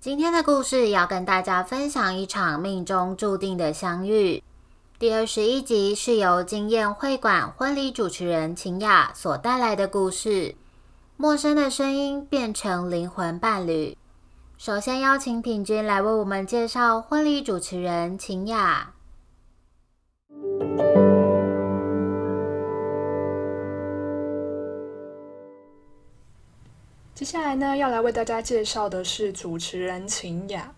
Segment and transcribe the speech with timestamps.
[0.00, 4.40] 今天的故事要跟大家分享一场命中注定的相遇。
[4.96, 10.54] 第二十一集是由经验会馆婚礼主持人秦雅所带来的故事。
[11.16, 13.98] 陌生的声音变成灵魂伴侣。
[14.56, 18.92] 首先邀请品君来为我们介绍婚礼主持人秦雅。
[27.18, 30.72] 接下来呢，要来为大家介绍的是主持人秦雅。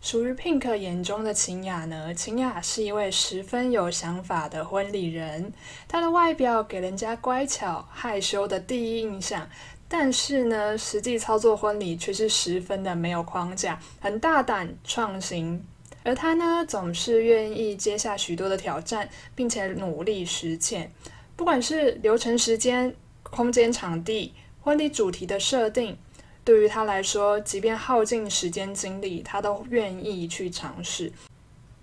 [0.00, 5.52] 属于 Pink 眼中的秦雅呢，秦雅是一位十分有想法的婚礼人。
[5.86, 9.46] 她的外表给人家乖巧害羞的第一印象，
[9.88, 15.62] 但是呢，实际操作婚礼却是十分的没有框架，很大胆创新。
[16.02, 20.90] 而她呢，总是愿意接下许多的挑战，并且努力实践。
[21.36, 24.32] 不管是流程、时间、空间、场地。
[24.64, 25.98] 婚礼主题的设定，
[26.44, 31.12] 对于他来说，即便耗尽时间精力，他都愿意去尝试。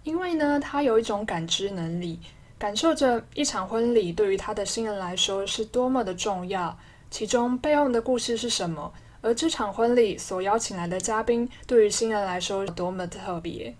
[0.03, 2.17] 因为呢，他有一种感知能力，
[2.57, 6.79] 感受着一场婚礼对于他的新人来说是多么的重要，
[7.11, 13.75] 其中背后的故事是什么，而这场婚礼所邀请来的嘉宾对于新人来说多么特别。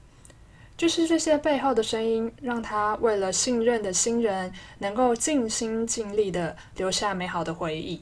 [0.76, 8.02] 就是这些背后的声音，让他为了信任的新人，能够尽心尽力的留下美好的回忆。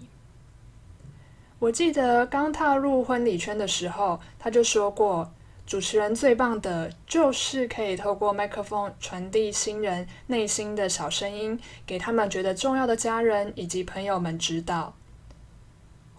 [1.59, 5.31] 我记得刚踏入婚礼圈的时候，他就说过，
[5.65, 14.93] 主持人最棒的就是可以透过麦克风传递新人内心的小声音，给他们觉得重要的家人以及朋友们知道。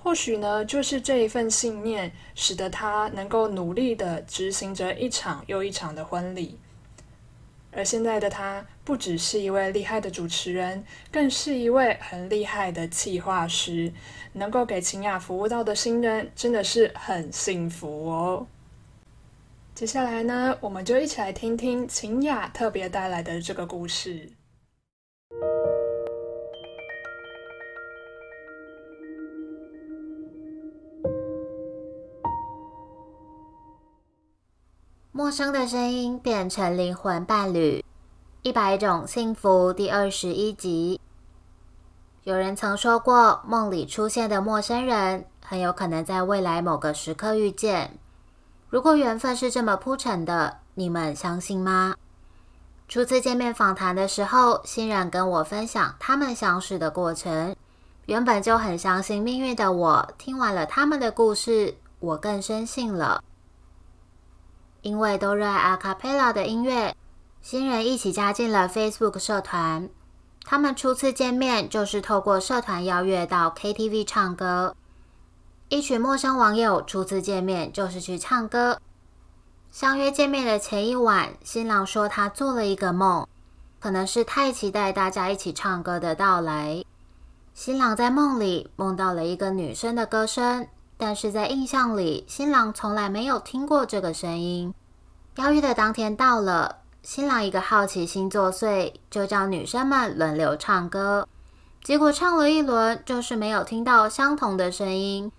[0.02, 6.58] 或许呢，就是这一份信念，使得他能够努力的执行着一场又一场的婚礼。
[7.70, 13.92] 而现在的他，不只是一位厉害的主持人，更是一位很厉害的企划师。
[14.32, 18.46] 能够给秦雅服务到的新人，真的是很幸福哦。
[19.74, 24.37] 接下来呢，我们就一起来听听秦雅特别带来的这个故事。
[35.18, 37.84] 陌生的声音变成灵魂伴侣，
[38.42, 41.00] 一百种幸福第二十一集。
[42.22, 47.98] 有人曾说过，梦里出现的陌生人很有可能在未来某个时刻遇见。
[48.68, 51.96] 如果缘分是这么铺陈的，你们相信吗？
[52.86, 57.56] 初次见面访谈的时候，欣然跟我分享他们相识的过程。
[58.06, 63.24] 原本就很相信命运的我，听完了他们的故事，我更深信了。
[64.82, 66.94] 因为都热爱阿卡贝拉的音乐，
[67.42, 69.88] 新人一起加进了 Facebook 社团。
[70.44, 74.74] 他们初次见面就是透过社团邀约到 KTV 唱歌。
[75.68, 78.80] 一群陌生网友初次见面就是去唱歌。
[79.70, 83.28] 相约见面的前一晚，新郎说他做了一个梦，
[83.78, 86.82] 可能是太期待大家一起唱歌的到来。
[87.52, 90.68] 新郎在梦里梦到了一个女生的歌声。
[90.98, 94.74] 但是在印象里，新郎从来没有听过这个声音。
[95.36, 101.26] 邀约的当天到了，新郎一个好奇心作祟，就叫女生们轮流唱歌。
[101.84, 105.30] 结果唱了一轮，就是没有听到相同的声音。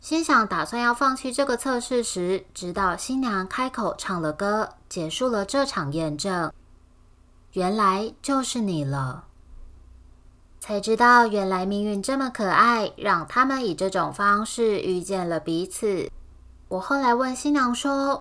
[0.00, 6.52] 心想打算要放弃这个测试时，直到新娘开口唱了歌，结束了这场验证。
[7.52, 9.24] 原来就是你了。
[10.66, 16.10] 才知道，原来命运这么可爱，让他们以这种方式遇见了彼此。
[16.66, 18.20] 我后来问新娘说：“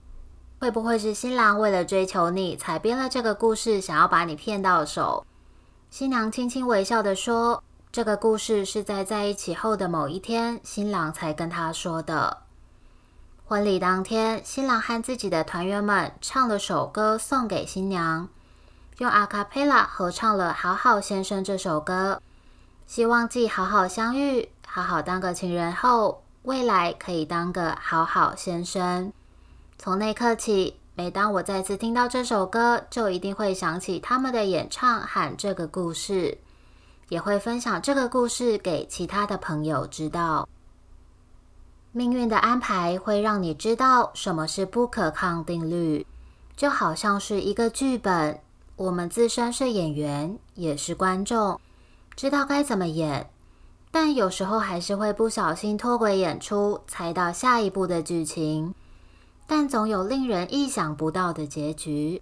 [0.61, 5.25] 会不会是新郎为了追求你才编了这个故事，想要把你骗到手？”
[5.90, 12.43] 新娘轻轻微笑的说：“这个故事是在在一起后的某一天，新郎才跟她说的。”
[13.47, 18.29] 婚礼当天，新郎和自己的团员们唱了首歌送给新娘，
[18.99, 22.22] 用阿卡贝拉合唱了《好好先生》这首歌。
[22.87, 29.11] 希望既好好相遇，好好当个情人后，未来可以当个好好先生。
[29.78, 36.37] 从那刻起，每当我再次听到这首歌，就一定会想起他们的演唱和这个故事，
[37.09, 40.47] 也会分享这个故事给其他的朋友知道。
[41.91, 46.05] 命运的安排会让你知道什么是不可抗定律，
[46.55, 48.40] 就好像是一个剧本，
[48.76, 51.59] 我们自身是演员，也是观众，
[52.16, 53.29] 知道该怎么演，
[53.91, 58.73] 但有时候还是会不小心脱轨演出，猜到下一步的剧情，
[59.46, 62.22] 但总有令人意想不到的结局。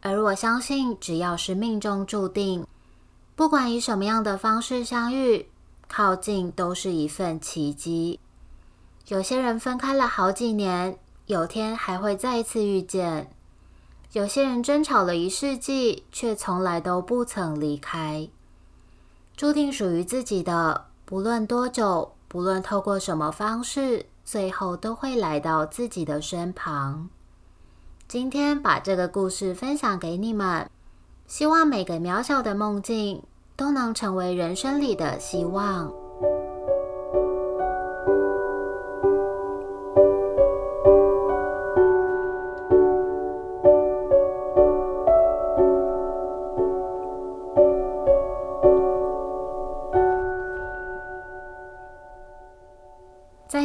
[0.00, 2.66] 而我相信，只要是命中注定，
[3.34, 5.48] 不管以什么样的方式相遇、
[5.88, 8.20] 靠近，都是一份奇迹。
[9.08, 10.96] 有些人分开了好几年，
[11.26, 13.26] 有天还会再一次遇见；
[14.12, 18.28] 有些人争吵了一世纪，却从来都不曾离开。
[19.40, 27.08] 注定属于自己的，不论多久，不论透过什么方式，最后都会来到自己的身旁。
[28.06, 30.68] 今天把这个故事分享给你们，
[31.26, 33.22] 希望每个渺小的梦境
[33.56, 35.90] 都能成为人生里的希望。